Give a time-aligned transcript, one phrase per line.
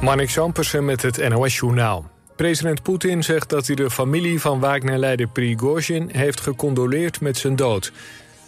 [0.00, 2.10] Marnik Zampersen met het NOS-journaal.
[2.36, 6.08] President Poetin zegt dat hij de familie van Wagner-leider Prigozhin...
[6.12, 7.92] heeft gecondoleerd met zijn dood.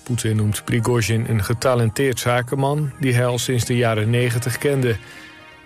[0.05, 2.93] Poetin noemt Prigozhin een getalenteerd zakenman...
[3.01, 4.97] die hij al sinds de jaren 90 kende.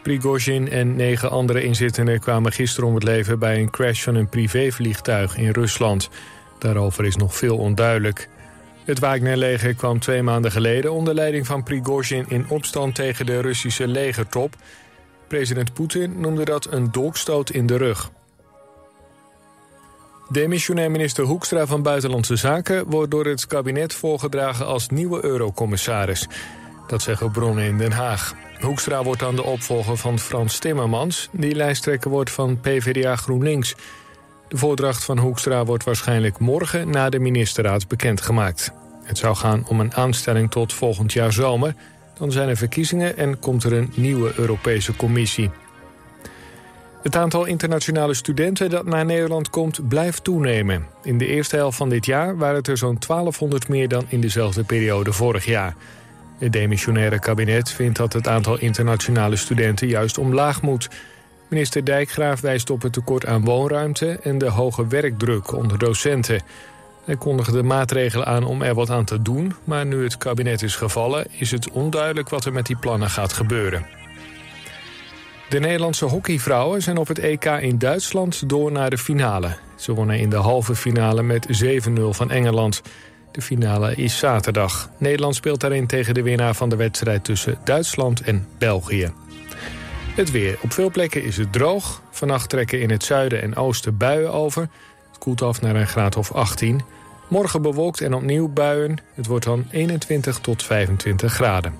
[0.03, 3.39] Prigozhin en negen andere inzittenden kwamen gisteren om het leven...
[3.39, 6.11] bij een crash van een privévliegtuig in Rusland.
[6.59, 8.29] Daarover is nog veel onduidelijk.
[8.85, 10.93] Het Wagner-leger kwam twee maanden geleden...
[10.93, 14.57] onder leiding van Prigozhin in opstand tegen de Russische legertop...
[15.29, 18.11] President Poetin noemde dat een dolkstoot in de rug.
[20.29, 22.91] Demissionair minister Hoekstra van Buitenlandse Zaken...
[22.91, 26.29] wordt door het kabinet voorgedragen als nieuwe eurocommissaris.
[26.87, 28.35] Dat zeggen bronnen in Den Haag.
[28.61, 31.29] Hoekstra wordt dan de opvolger van Frans Timmermans...
[31.33, 33.75] die lijsttrekker wordt van PvdA GroenLinks.
[34.49, 36.91] De voordracht van Hoekstra wordt waarschijnlijk morgen...
[36.91, 38.73] na de ministerraad bekendgemaakt.
[39.03, 41.75] Het zou gaan om een aanstelling tot volgend jaar zomer...
[42.19, 45.51] Dan zijn er verkiezingen en komt er een nieuwe Europese Commissie.
[47.03, 50.87] Het aantal internationale studenten dat naar Nederland komt blijft toenemen.
[51.03, 54.21] In de eerste helft van dit jaar waren het er zo'n 1200 meer dan in
[54.21, 55.75] dezelfde periode vorig jaar.
[56.39, 60.89] Het demissionaire kabinet vindt dat het aantal internationale studenten juist omlaag moet.
[61.49, 66.43] Minister Dijkgraaf wijst op het tekort aan woonruimte en de hoge werkdruk onder docenten.
[67.07, 69.55] Hij kondigde maatregelen aan om er wat aan te doen...
[69.65, 73.33] maar nu het kabinet is gevallen is het onduidelijk wat er met die plannen gaat
[73.33, 73.87] gebeuren.
[75.49, 79.57] De Nederlandse hockeyvrouwen zijn op het EK in Duitsland door naar de finale.
[79.77, 82.83] Ze wonnen in de halve finale met 7-0 van Engeland.
[83.33, 84.91] De finale is zaterdag.
[84.99, 89.13] Nederland speelt daarin tegen de winnaar van de wedstrijd tussen Duitsland en België.
[90.15, 90.59] Het weer.
[90.63, 92.03] Op veel plekken is het droog.
[92.11, 94.69] Vannacht trekken in het zuiden en oosten buien over.
[95.09, 96.96] Het koelt af naar een graad of 18.
[97.29, 98.99] Morgen bewolkt en opnieuw buien.
[99.15, 101.75] Het wordt dan 21 tot 25 graden.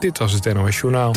[0.00, 1.14] Dit was het NOS Journaal.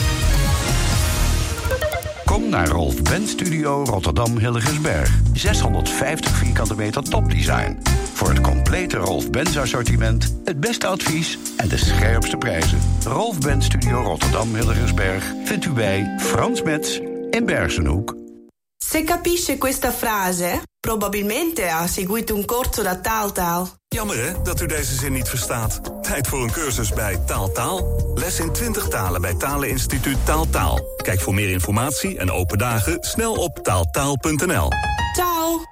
[2.26, 5.20] Kom naar Rolf Benz Studio Rotterdam Hilligensberg.
[5.34, 7.78] 650 vierkante meter topdesign.
[8.14, 12.80] Voor het complete Rolf Benz assortiment, het beste advies en de scherpste prijzen.
[13.04, 18.19] Rolf Benz Studio Rotterdam Hilligensberg vindt u bij Frans Metz in Bergenhoek.
[18.90, 23.70] Se capisce questa frase, probabilmente ha seguito un corso da taaltaal.
[23.88, 26.04] Jammer hè, dat u deze zin niet verstaat.
[26.04, 28.12] Tijd voor een cursus bij Taaltaal.
[28.16, 30.80] Les in 20 talen bij Taleninstituut Taaltaal.
[30.96, 34.70] Kijk voor meer informatie en open dagen snel op taaltaal.nl.
[35.14, 35.64] Ciao!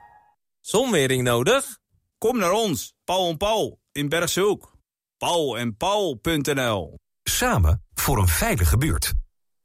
[0.62, 1.78] Zonwering nodig?
[2.18, 4.72] Kom naar ons, Paul en Paul in Bergshoek.
[5.18, 9.14] Paul en Paul.nl Samen voor een veilige buurt.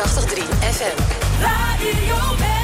[0.00, 0.94] FM.
[1.42, 2.57] Radio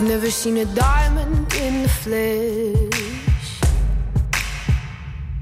[0.00, 3.60] I've never seen a diamond in the flesh.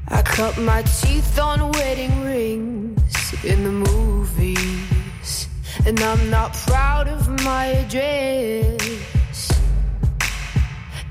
[0.08, 5.46] I cut my teeth on wedding rings in the movies.
[5.86, 9.52] And I'm not proud of my address.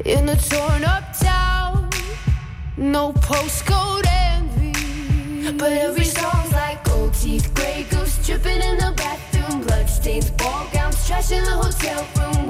[0.04, 1.90] In a torn up town,
[2.76, 5.54] no postcode envy.
[5.54, 11.08] But every song's like gold teeth, gray goose dripping in the bathroom, bloodstains, ball gowns,
[11.08, 12.47] trash in the hotel room.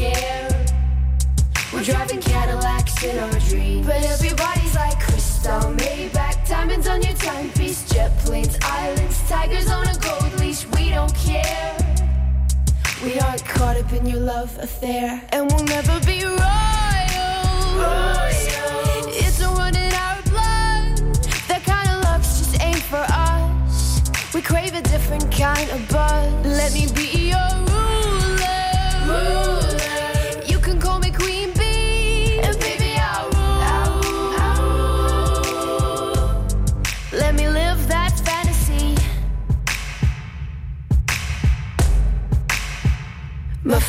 [0.00, 3.86] We're driving Cadillacs in our dreams.
[3.86, 9.94] But everybody's like crystal, Maybach, diamonds on your timepiece, jet planes, islands, tigers on a
[9.98, 10.66] gold leash.
[10.68, 11.76] We don't care.
[13.04, 16.38] We aren't caught up in your love affair, and we'll never be royals.
[19.06, 21.14] It's a run in our blood.
[21.48, 24.02] That kind of luck's just ain't for us.
[24.34, 26.32] We crave a different kind of buzz.
[26.44, 27.59] Let me be your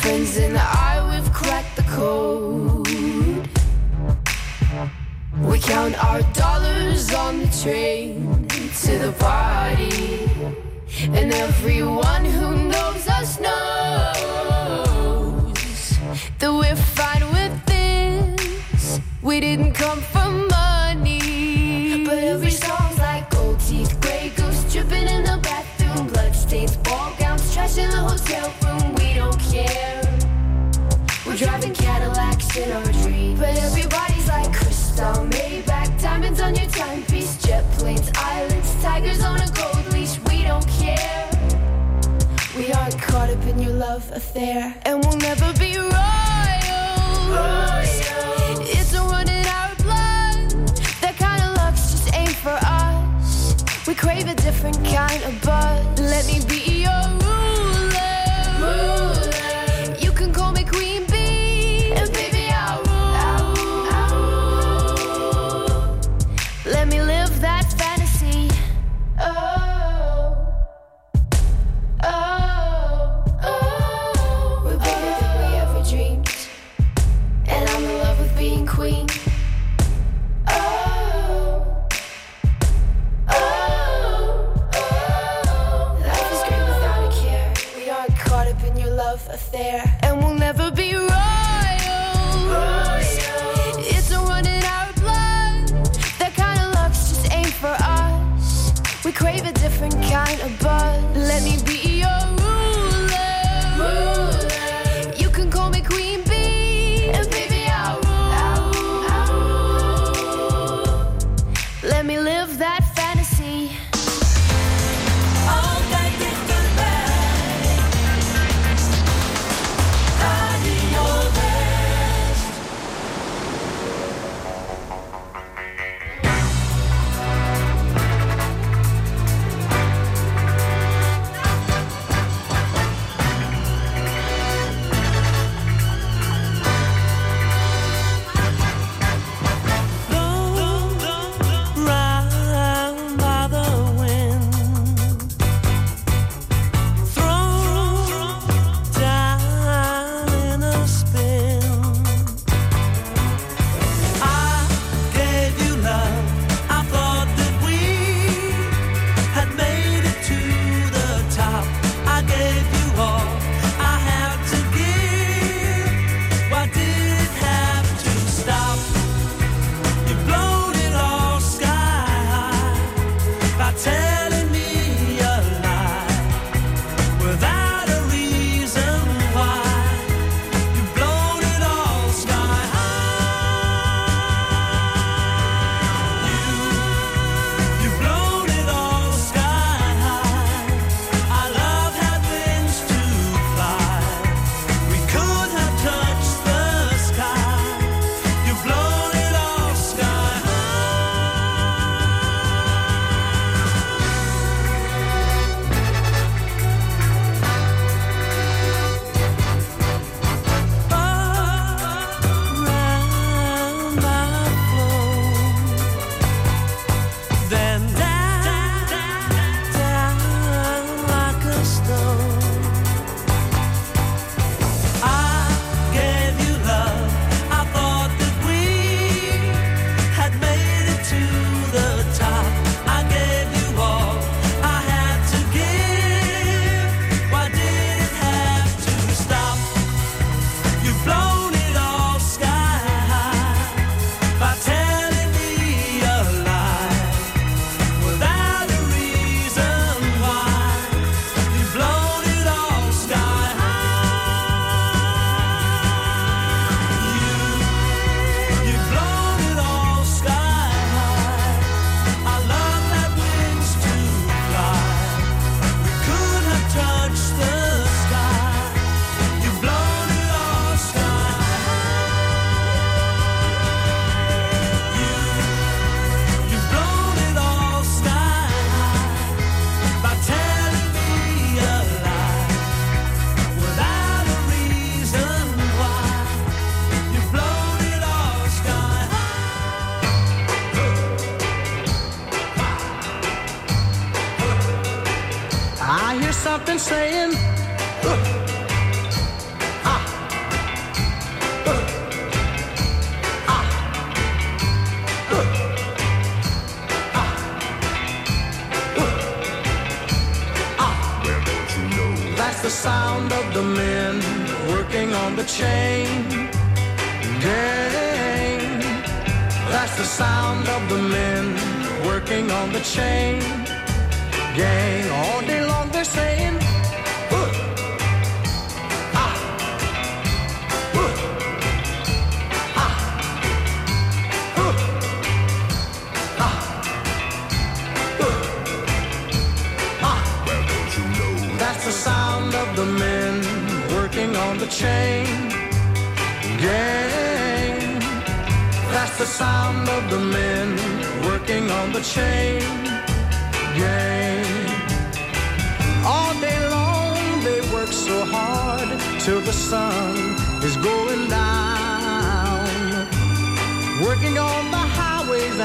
[0.02, 2.88] friends and I, we've cracked the code.
[5.48, 8.48] We count our dollars on the train
[8.82, 10.28] to the party.
[11.18, 13.52] And everyone who knows us knows
[16.40, 19.00] that we're fine with this.
[19.22, 20.28] We didn't come for
[20.58, 22.04] money.
[22.04, 27.54] But every song's like gold teeth, gray goose dripping in the bathroom, bloodstains, ball gowns,
[27.54, 28.61] trash in the hotel
[38.02, 40.18] planes, islands, tigers on a gold leash.
[40.28, 41.28] We don't care.
[42.56, 45.92] We aren't caught up in your love affair, and we'll never be royals.
[48.60, 50.50] It's a run in our blood.
[51.00, 53.64] That kind of luck's just ain't for us.
[53.86, 56.00] We crave a different kind of buzz.
[56.00, 57.21] Let me be your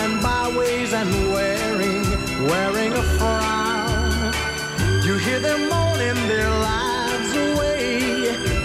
[0.07, 2.05] and byways and wearing,
[2.49, 4.33] wearing a frown.
[5.05, 7.89] You hear them moaning their lives away.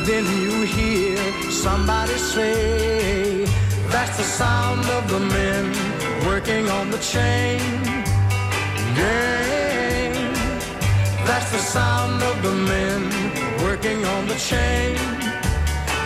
[0.09, 1.19] Then you hear
[1.51, 3.45] somebody say,
[3.95, 5.65] That's the sound of the men
[6.27, 7.61] working on the chain.
[9.01, 10.15] Gang.
[11.29, 13.01] That's the sound of the men
[13.65, 14.97] working on the chain.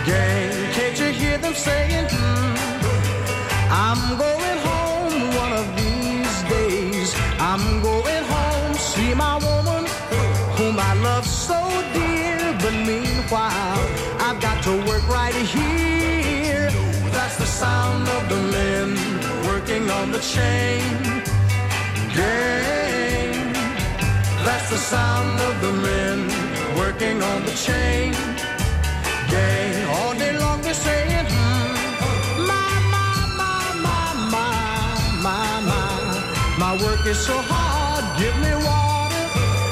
[0.09, 0.73] Gang.
[0.75, 2.57] Can't you hear them saying, mm,
[3.69, 4.56] I'm going
[7.39, 9.85] I'm going home, see my woman,
[10.57, 11.59] whom I love so
[11.93, 12.37] dear.
[12.61, 13.79] But meanwhile,
[14.19, 16.71] I've got to work right here.
[17.11, 18.97] That's the sound of the men
[19.45, 20.81] working on the chain
[22.15, 23.53] gang.
[24.43, 26.17] That's the sound of the men
[26.75, 28.13] working on the chain
[29.29, 29.89] gang.
[29.95, 31.66] All day long they're saying, mm.
[36.83, 38.03] work is so hard.
[38.19, 39.25] Give me water,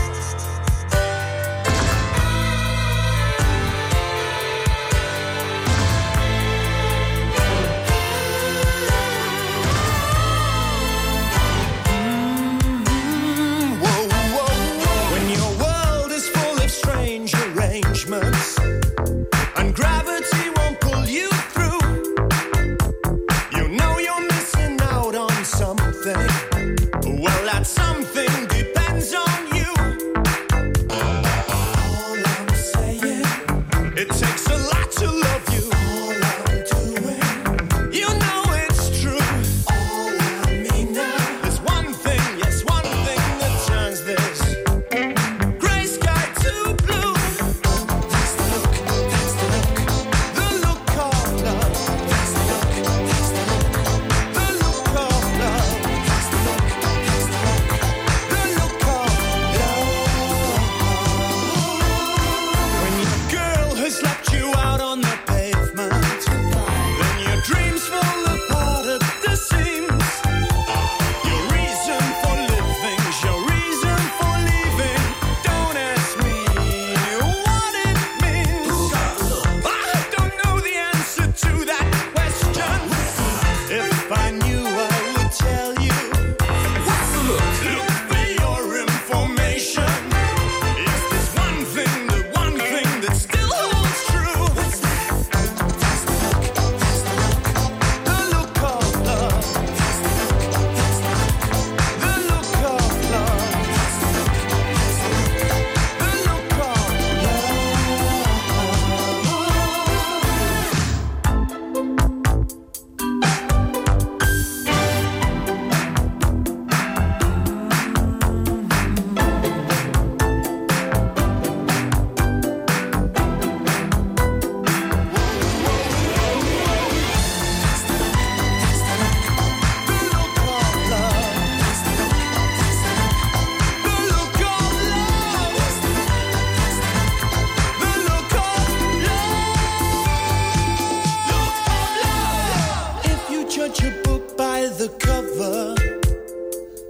[143.74, 145.76] judge a book by the cover.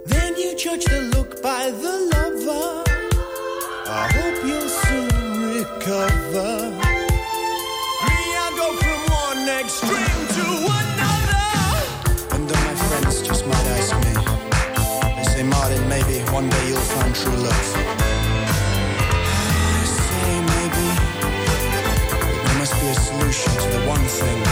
[0.06, 2.84] Then you judge the look by the lover.
[3.86, 6.70] I hope you'll soon recover.
[8.06, 10.46] Me, I go from one extreme to
[10.78, 11.50] another.
[12.34, 14.14] And all my friends just might ask me.
[15.16, 17.68] They say, Martin, maybe one day you'll find true love.
[19.66, 20.86] I say maybe.
[22.10, 24.51] But there must be a solution to the one thing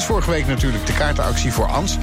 [0.00, 1.98] sinds vorige week natuurlijk de kaartenactie voor Ans.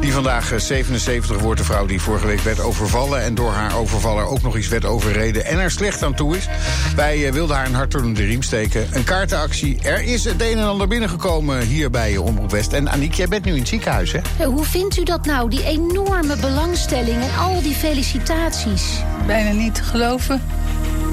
[0.00, 1.58] Die vandaag eh, 77 wordt.
[1.60, 3.22] De vrouw die vorige week werd overvallen.
[3.22, 5.44] En door haar overvaller ook nog iets werd overreden.
[5.44, 6.48] En er slecht aan toe is.
[6.96, 8.86] Wij eh, wilden haar een hart onder de riem steken.
[8.90, 9.78] Een kaartenactie.
[9.82, 12.72] Er is het een en ander binnengekomen hier bij eh, Omroep West.
[12.72, 14.20] En Aniek, jij bent nu in het ziekenhuis, hè?
[14.38, 18.82] Ja, Hoe vindt u dat nou, die enorme belangstelling en al die felicitaties?
[19.26, 20.42] bijna niet te geloven.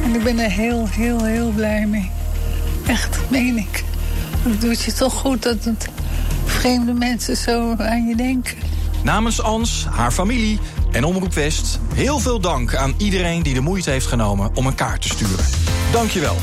[0.04, 2.12] En ik ben er heel, heel, heel blij mee.
[2.88, 3.84] Echt, meen ik.
[4.44, 5.88] Het doet je toch goed dat het
[6.64, 8.58] vreemde mensen zo aan je denken.
[9.02, 10.60] Namens Ans, haar familie
[10.92, 11.80] en Omroep West...
[11.94, 15.46] heel veel dank aan iedereen die de moeite heeft genomen om een kaart te sturen.
[15.92, 16.36] Dankjewel.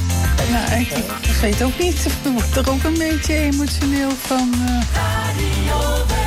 [0.51, 0.89] Nou, ik,
[1.23, 2.07] ik weet ook niet.
[2.25, 4.53] Ik word er ook een beetje emotioneel van.
[4.67, 6.20] eh.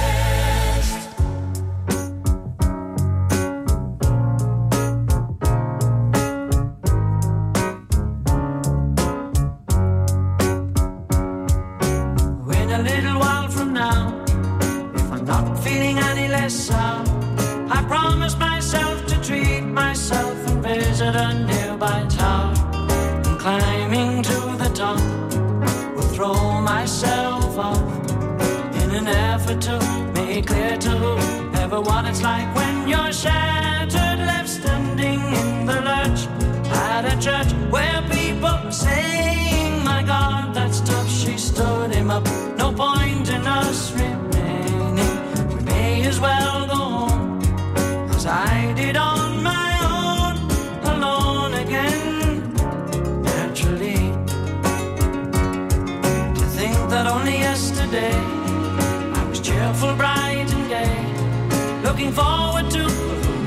[62.03, 62.83] Looking forward to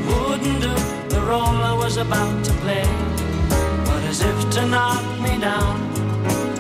[0.08, 0.74] wouldn't do
[1.14, 2.88] the role I was about to play.
[3.84, 5.74] But as if to knock me down,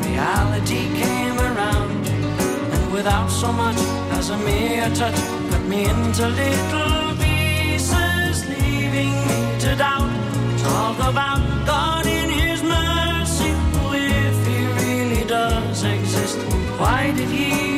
[0.04, 2.06] reality came around,
[2.74, 3.78] and without so much
[4.18, 5.18] as a mere touch,
[5.50, 10.12] cut me into little pieces, leaving me to doubt.
[10.58, 13.52] Talk about God in His mercy,
[13.92, 16.38] if He really does exist,
[16.78, 17.75] why did He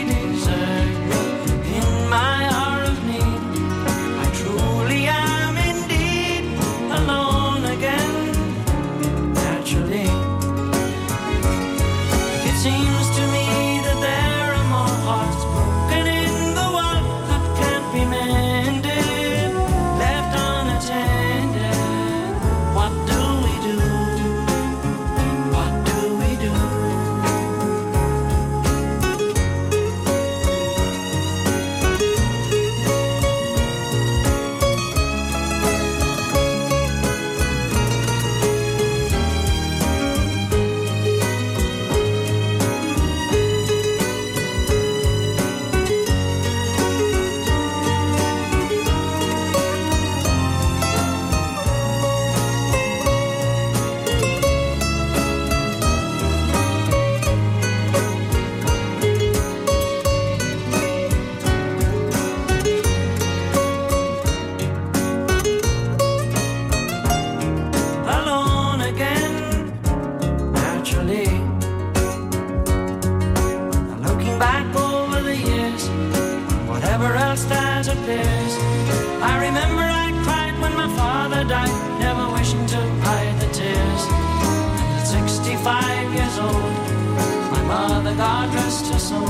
[88.38, 89.26] God rest her soul,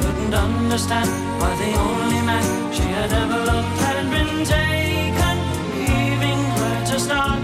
[0.00, 5.36] couldn't understand why the only man she had ever loved had been taken,
[5.76, 7.42] leaving her to start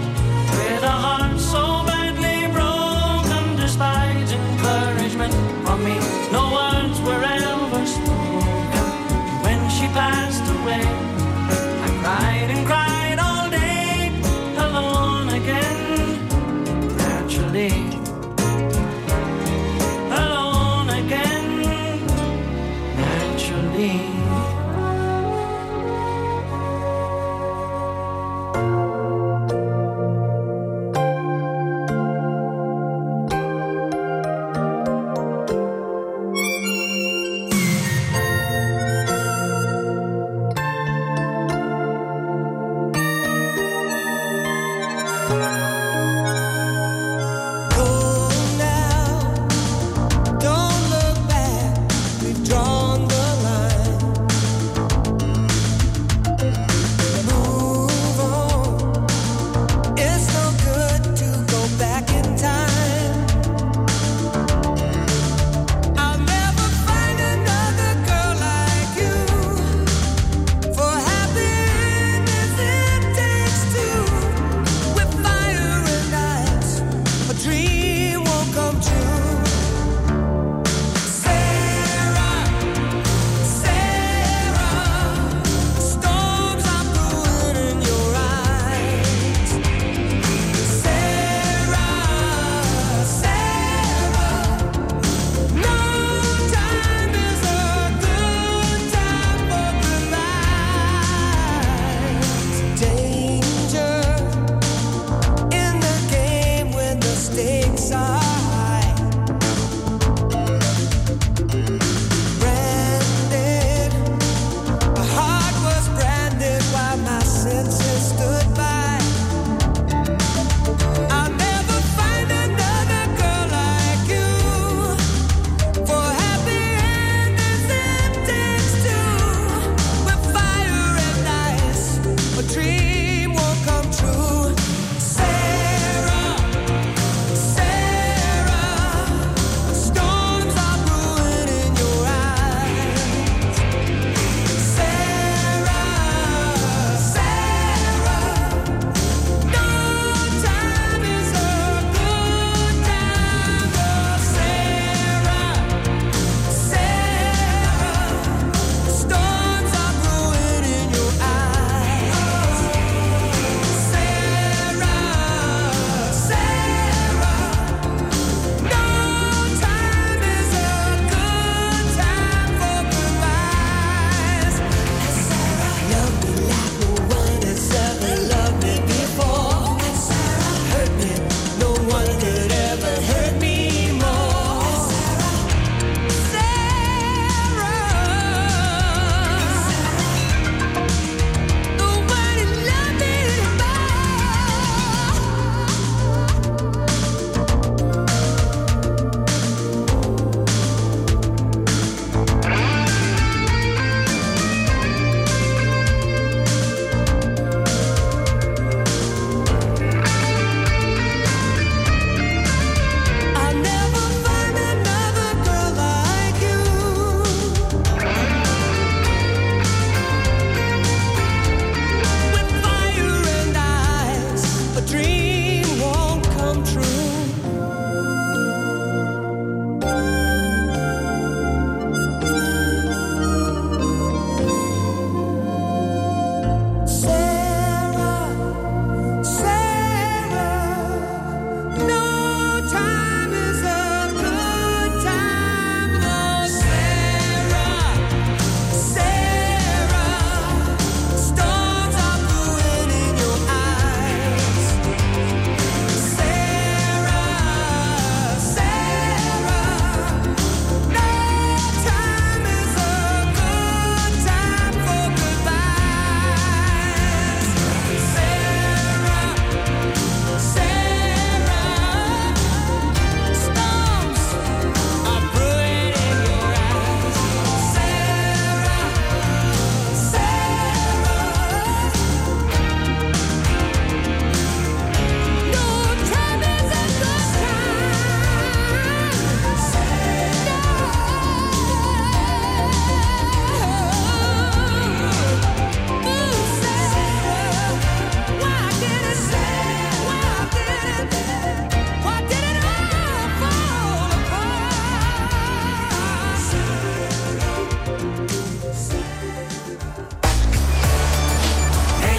[0.57, 3.43] with a heart so badly broken.
[3.57, 5.97] Despite encouragement from me,
[6.31, 8.85] no words were ever spoken.
[9.45, 10.85] When she passed away,
[11.85, 12.84] I cried and cried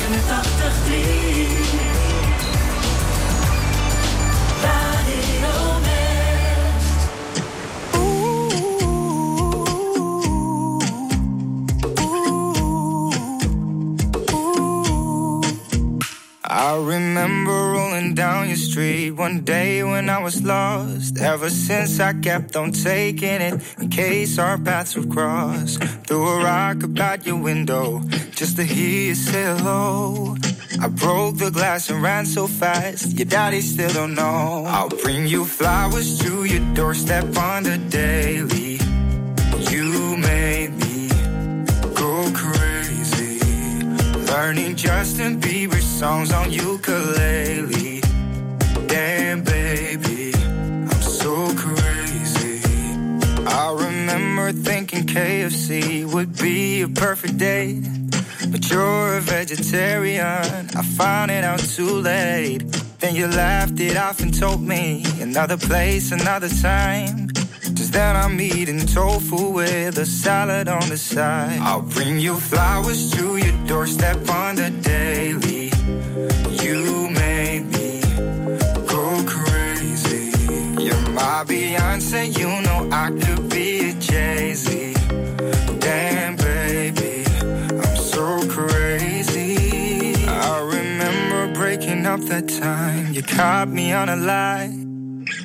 [0.09, 1.96] 89.3
[19.17, 21.19] one day when I was lost.
[21.19, 25.77] Ever since I kept on taking it in case our paths would cross.
[26.07, 28.01] Threw a rock about your window
[28.33, 30.37] just to hear you say hello.
[30.81, 34.65] I broke the glass and ran so fast, your daddy still don't know.
[34.67, 38.79] I'll bring you flowers to your doorstep on the daily.
[39.71, 41.09] You made me
[41.95, 43.41] go crazy.
[44.33, 47.86] Learning Justin Bieber songs on ukulele.
[48.89, 52.61] Damn, baby, I'm so crazy.
[53.47, 57.85] I remember thinking KFC would be a perfect date.
[58.51, 60.71] But you're a vegetarian.
[60.77, 62.63] I found it out too late.
[63.01, 67.29] Then you laughed it off and told me another place, another time.
[67.75, 71.59] Just then I'm eating tofu with a salad on the side.
[71.61, 75.73] I'll bring you flowers to your doorstep on the daily.
[76.65, 77.06] You
[81.27, 84.95] My Beyonce, you know I could be a Jay Z.
[85.81, 87.25] Damn, baby,
[87.83, 90.15] I'm so crazy.
[90.29, 93.13] I remember breaking up that time.
[93.13, 94.71] You caught me on a lie.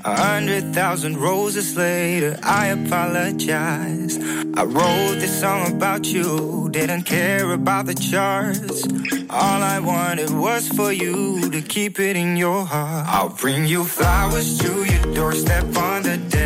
[0.04, 4.18] A hundred thousand roses later, I apologize.
[4.56, 8.84] I wrote this song about you, didn't care about the charts.
[9.30, 13.08] All I wanted was for you to keep it in your heart.
[13.10, 16.41] I'll bring you flowers to your doorstep on the daily.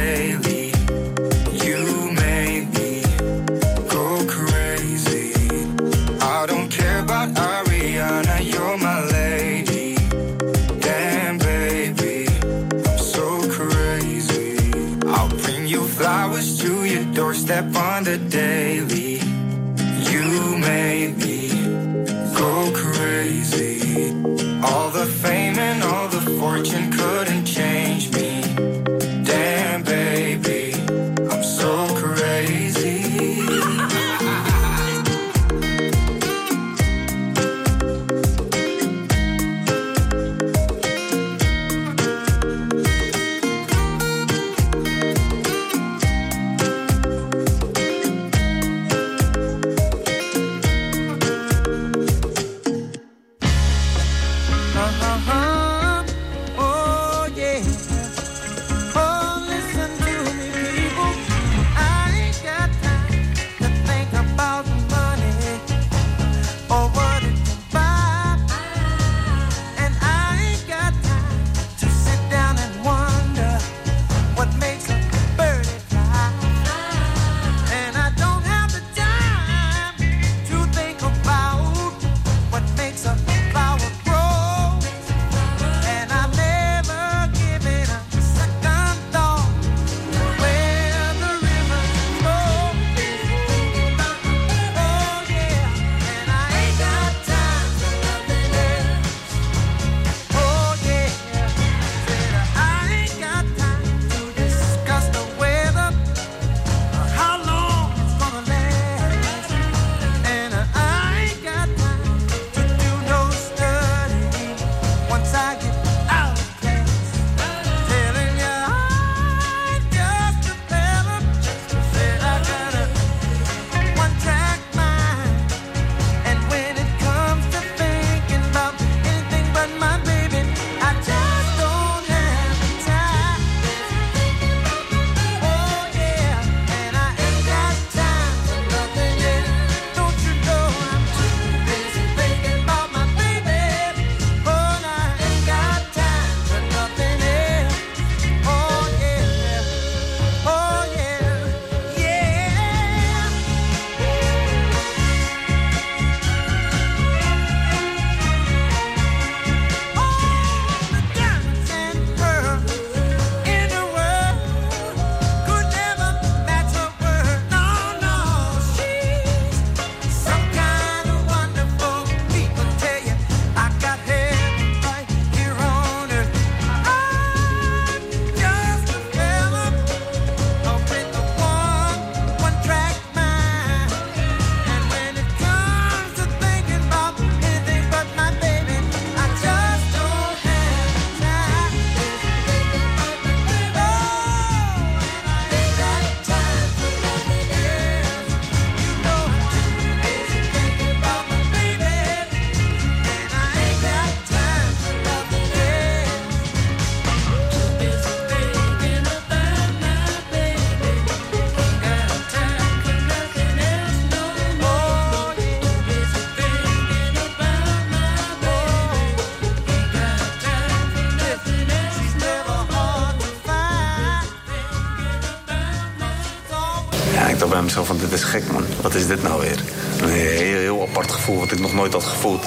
[227.38, 229.60] Denk dan bij mezelf van dit is gek man, wat is dit nou weer?
[230.02, 232.46] Een heel, heel apart gevoel wat ik nog nooit had gevoeld.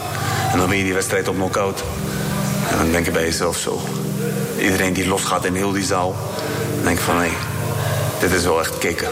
[0.53, 1.82] En dan ben je die wedstrijd op knock-out.
[2.70, 3.80] En dan denk je bij jezelf zo.
[4.59, 6.16] Iedereen die losgaat in heel die zaal.
[6.82, 7.30] Denk ik van hé,
[8.20, 9.09] dit is wel echt kicken.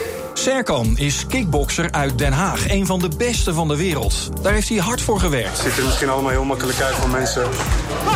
[0.47, 2.71] Serkan is kickbokser uit Den Haag.
[2.71, 4.31] Een van de beste van de wereld.
[4.43, 5.63] Daar heeft hij hard voor gewerkt.
[5.63, 7.49] Het ziet er misschien allemaal heel makkelijk uit voor mensen.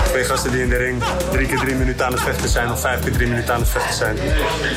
[0.05, 2.71] Twee gasten die in de ring drie keer drie minuten aan het vechten zijn...
[2.71, 4.17] of vijf keer drie minuten aan het vechten zijn.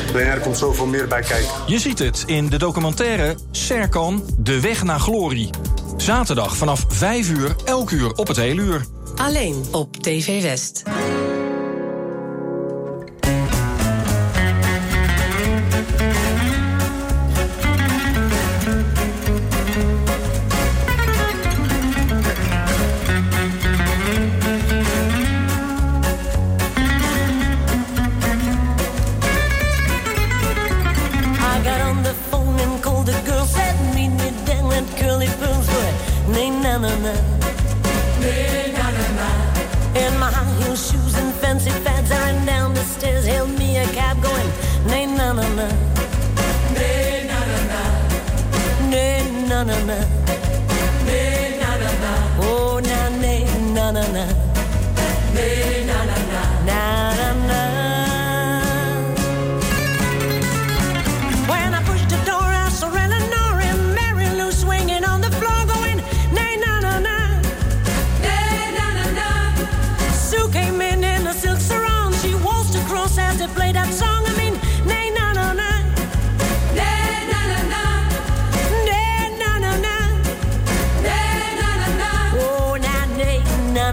[0.08, 1.50] Alleen er komt zoveel meer bij kijken.
[1.66, 5.50] Je ziet het in de documentaire Serkan, De Weg naar Glorie.
[5.96, 8.84] Zaterdag vanaf 5 uur, elk uur op het hele uur.
[9.16, 10.82] Alleen op TV West.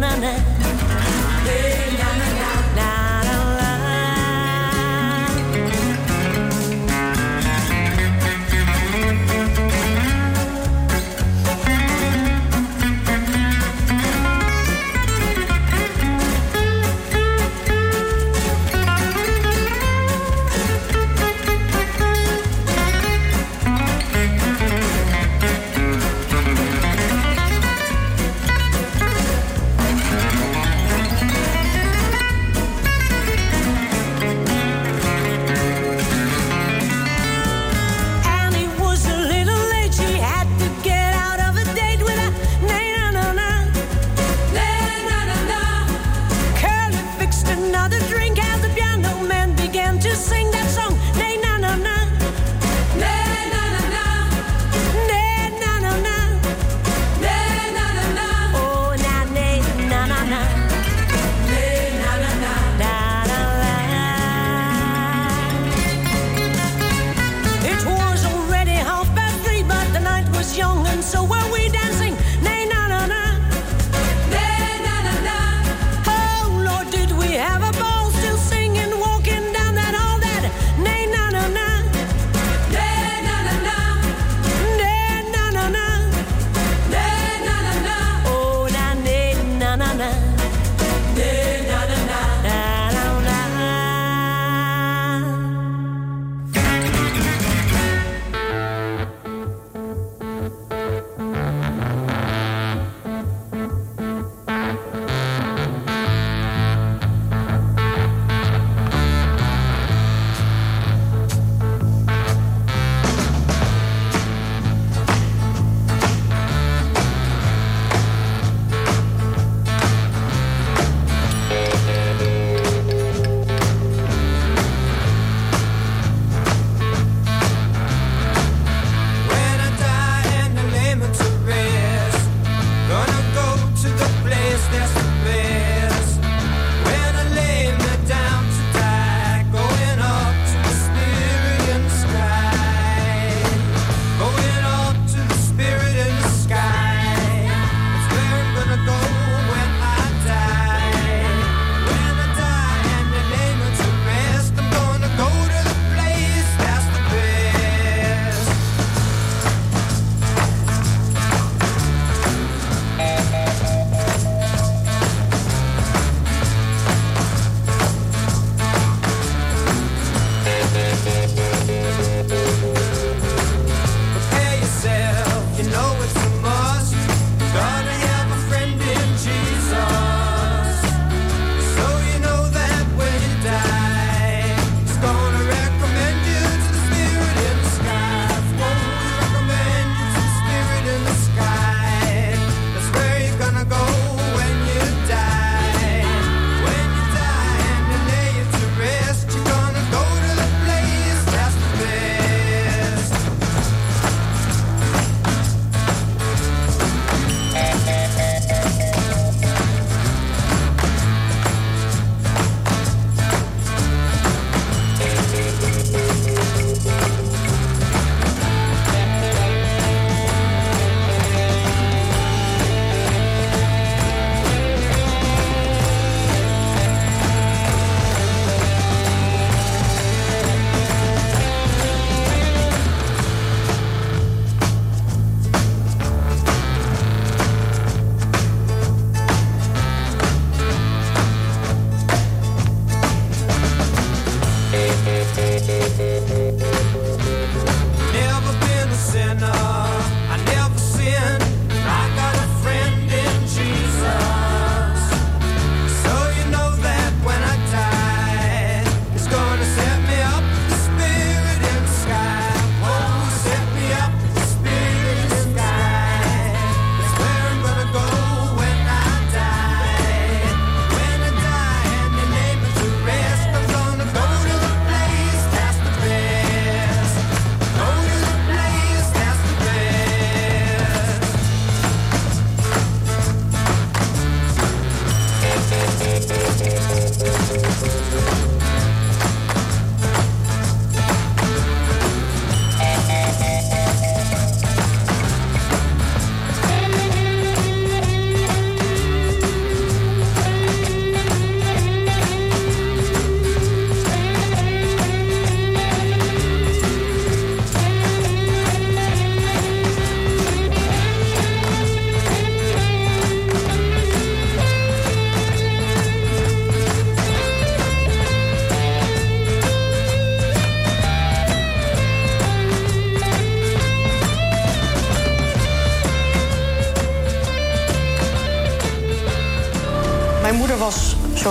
[0.01, 0.50] banane.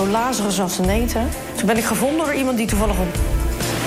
[0.05, 1.29] zo lazerus eten.
[1.55, 3.15] Toen ben ik gevonden door iemand die toevallig op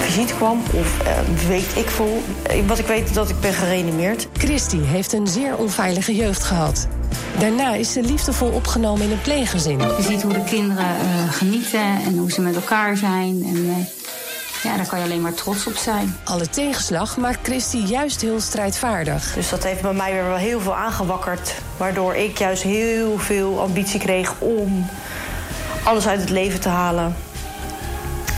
[0.00, 0.62] visite kwam.
[0.72, 2.22] Of eh, weet ik veel.
[2.42, 4.28] Eh, wat ik weet dat ik ben gereanimeerd.
[4.32, 6.88] Christy heeft een zeer onveilige jeugd gehad.
[7.38, 9.78] Daarna is ze liefdevol opgenomen in een pleeggezin.
[9.78, 13.42] Je ziet hoe de kinderen eh, genieten en hoe ze met elkaar zijn.
[13.44, 13.86] En,
[14.62, 16.16] ja, daar kan je alleen maar trots op zijn.
[16.24, 19.34] Alle tegenslag maakt Christy juist heel strijdvaardig.
[19.34, 21.54] Dus dat heeft bij mij weer wel heel veel aangewakkerd.
[21.76, 24.86] Waardoor ik juist heel veel ambitie kreeg om
[25.84, 27.16] alles uit het leven te halen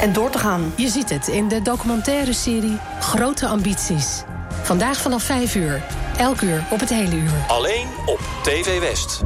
[0.00, 0.72] en door te gaan.
[0.76, 4.22] Je ziet het in de documentaire serie Grote Ambities.
[4.62, 5.82] Vandaag vanaf 5 uur.
[6.18, 7.44] Elk uur op het hele uur.
[7.48, 9.24] Alleen op TV West.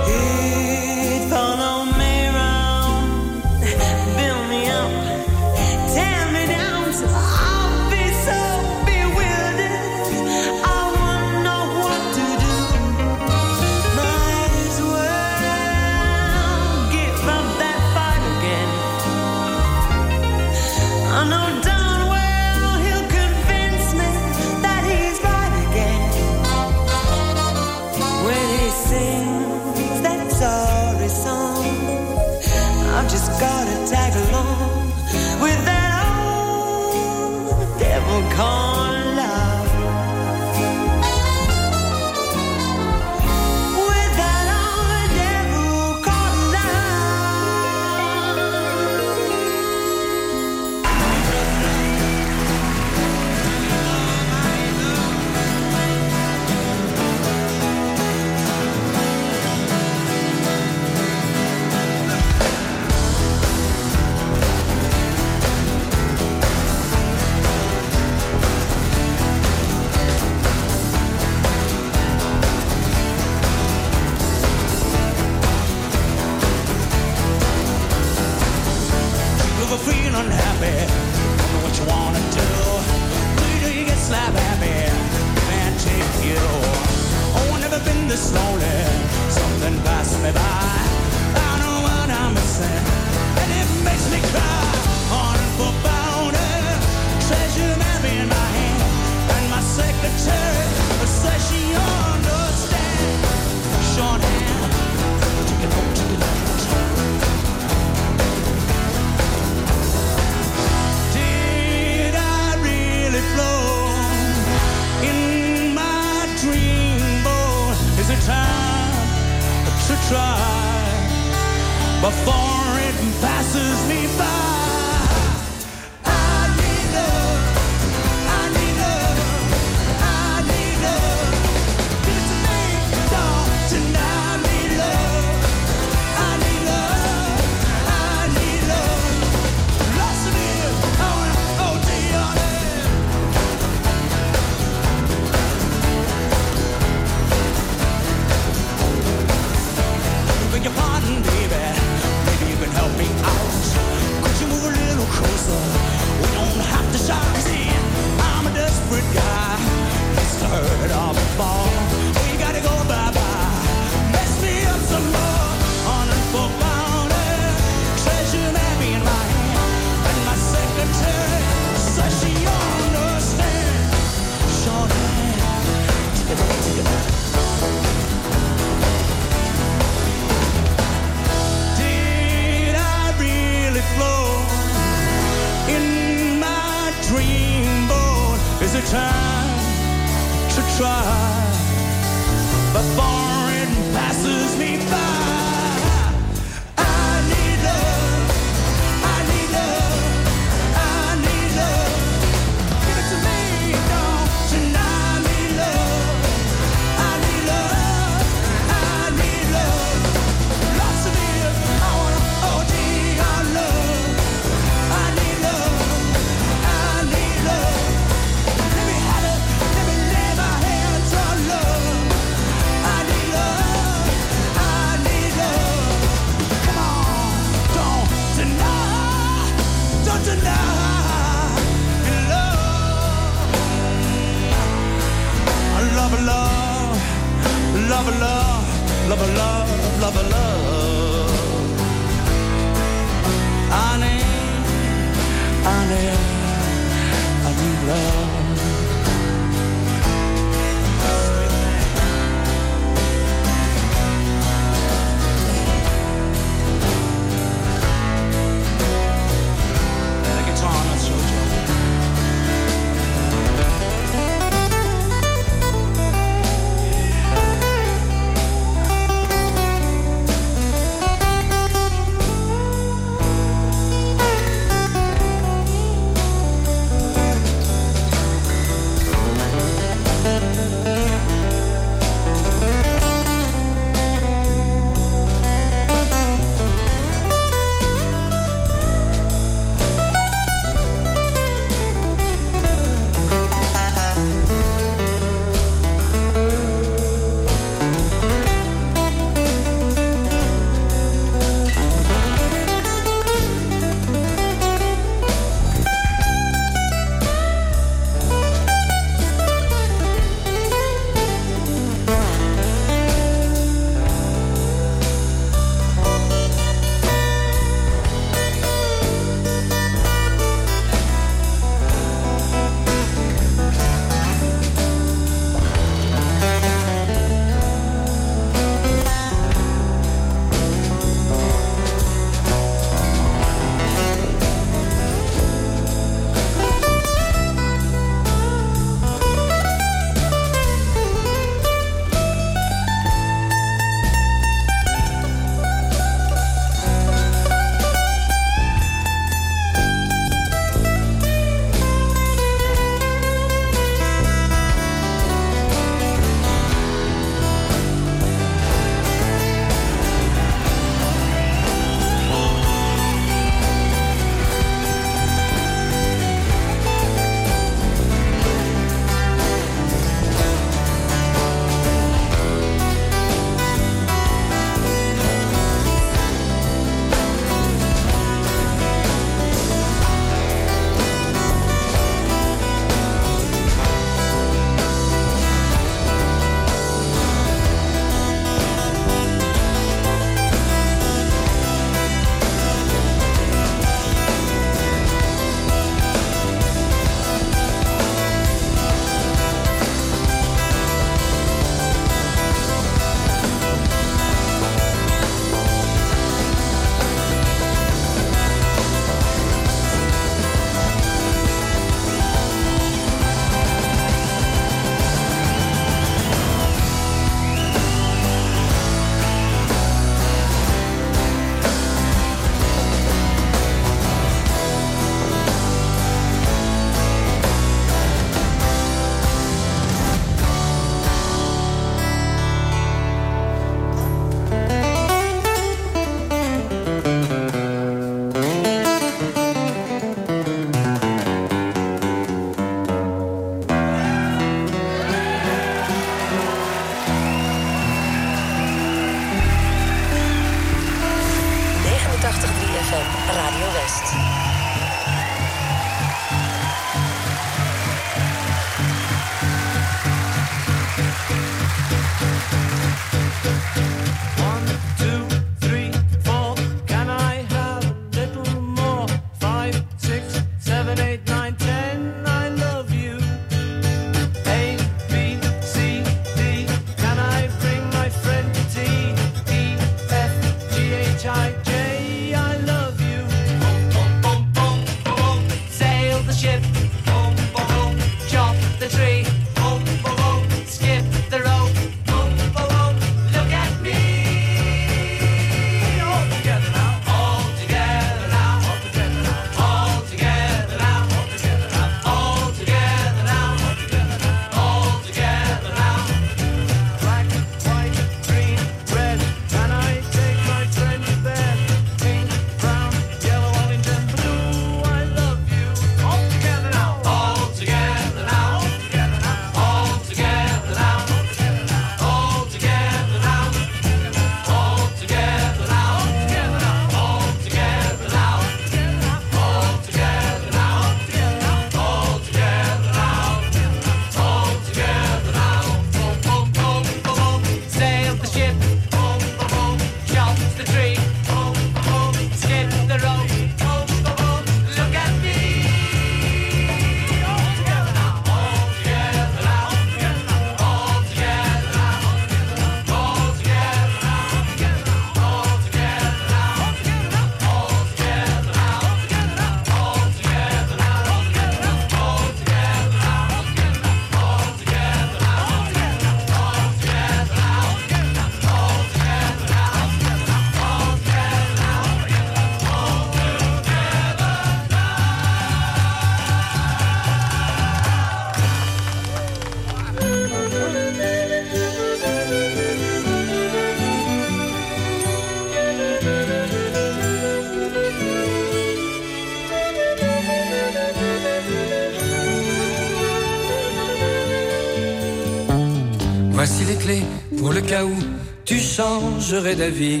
[598.74, 600.00] Tu changerais d'avis.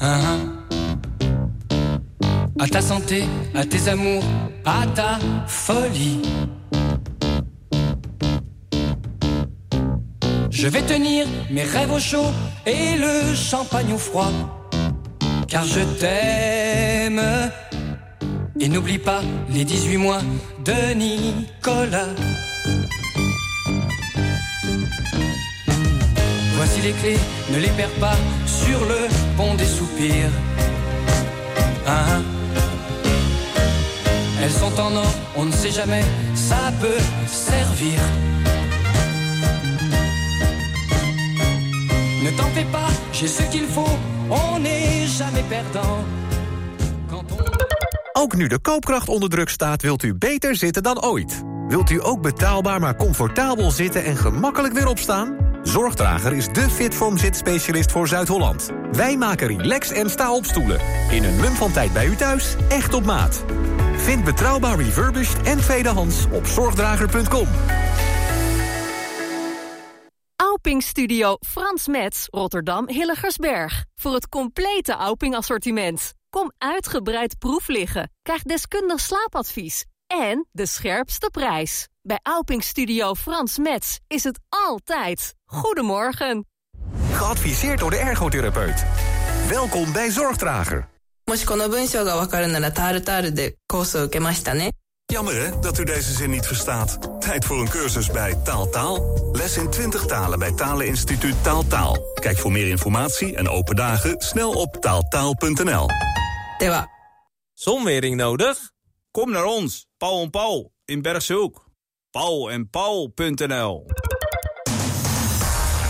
[0.00, 0.38] Hein, hein.
[2.60, 3.24] À ta santé,
[3.54, 4.22] à tes amours,
[4.64, 6.22] à ta folie.
[10.50, 12.30] Je vais tenir mes rêves au chaud
[12.64, 14.32] et le champagne au froid.
[15.48, 17.22] Car je t'aime.
[18.60, 20.22] Et n'oublie pas les 18 mois
[20.64, 22.14] de Nicolas.
[26.66, 27.18] Voici les clés,
[27.50, 29.00] ne les perds pas sur le
[29.36, 30.32] pont des soupirs.
[31.86, 32.22] Hein, hein.
[34.40, 36.02] Elles sont en or, on ne sait jamais,
[36.34, 37.98] ça peut servir.
[42.22, 43.98] Ne t'en fais pas, j'ai ce qu'il faut,
[44.30, 45.98] on n'est jamais perdant.
[48.12, 51.42] Ook nu de koopkracht onder druk staat, wilt u beter zitten dan ooit.
[51.68, 55.43] Wilt u ook betaalbaar maar comfortabel zitten en gemakkelijk weer opstaan?
[55.64, 58.70] Zorgdrager is de Fitform zitspecialist voor Zuid-Holland.
[58.92, 60.80] Wij maken relax en sta-opstoelen.
[61.10, 63.44] In een mum van tijd bij u thuis, echt op maat.
[63.96, 67.46] Vind betrouwbaar refurbished en tweedehands op zorgdrager.com.
[70.36, 73.84] Auping Studio Frans Metz, Rotterdam Hilligersberg.
[73.94, 76.12] Voor het complete Auping assortiment.
[76.30, 78.10] Kom uitgebreid proef liggen.
[78.22, 81.87] Krijg deskundig slaapadvies En de scherpste prijs.
[82.01, 85.35] Bij Auping Studio Frans Metz is het altijd.
[85.45, 86.47] Goedemorgen.
[87.11, 88.85] Geadviseerd door de ergotherapeut.
[89.49, 90.87] Welkom bij Zorgdrager.
[91.29, 94.71] もしこの文章がわかるならタールタールでコースを受けましたね。
[95.11, 97.21] Jammer hè, dat u deze zin niet verstaat.
[97.21, 99.29] Tijd voor een cursus bij Taaltaal.
[99.33, 101.97] Les in 20 talen bij Taleninstituut Taaltaal.
[102.13, 105.87] Kijk voor meer informatie en open dagen snel op taaltaal.nl.
[107.53, 108.71] Zonwering nodig?
[109.11, 111.64] Kom naar ons, Paul en Paul in Bergshoek.
[112.10, 113.86] Paul en Paul.nl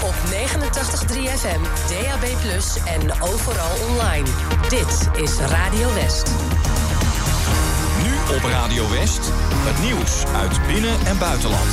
[0.02, 2.24] Op 89.3 FM, DAB+,
[2.86, 4.28] en overal online.
[4.68, 6.26] Dit is Radio West.
[8.02, 11.70] Nu op Radio West, het nieuws uit binnen- en buitenland.